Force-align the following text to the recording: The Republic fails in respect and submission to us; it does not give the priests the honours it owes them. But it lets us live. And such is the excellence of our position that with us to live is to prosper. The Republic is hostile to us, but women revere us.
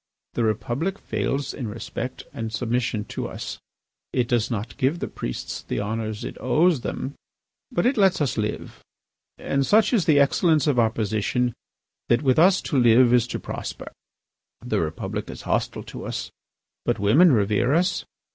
The 0.33 0.43
Republic 0.43 0.97
fails 0.97 1.53
in 1.53 1.67
respect 1.67 2.23
and 2.33 2.51
submission 2.51 3.05
to 3.05 3.27
us; 3.27 3.59
it 4.11 4.27
does 4.27 4.49
not 4.49 4.75
give 4.77 4.97
the 4.97 5.07
priests 5.07 5.61
the 5.61 5.79
honours 5.79 6.23
it 6.23 6.37
owes 6.39 6.81
them. 6.81 7.13
But 7.71 7.85
it 7.85 7.97
lets 7.97 8.19
us 8.19 8.35
live. 8.35 8.83
And 9.37 9.63
such 9.63 9.93
is 9.93 10.05
the 10.05 10.19
excellence 10.19 10.65
of 10.65 10.79
our 10.79 10.89
position 10.89 11.53
that 12.09 12.23
with 12.23 12.39
us 12.39 12.63
to 12.63 12.79
live 12.79 13.13
is 13.13 13.27
to 13.27 13.39
prosper. 13.39 13.91
The 14.65 14.81
Republic 14.81 15.29
is 15.29 15.43
hostile 15.43 15.83
to 15.83 16.05
us, 16.07 16.31
but 16.83 16.97
women 16.97 17.31
revere 17.31 17.75
us. 17.75 18.03